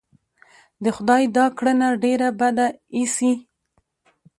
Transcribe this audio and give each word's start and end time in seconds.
د 0.83 0.85
خدای 0.95 1.23
دا 1.37 1.45
کړنه 1.57 1.87
ډېره 2.03 2.29
بده 2.39 2.67
اېسي. 2.95 3.33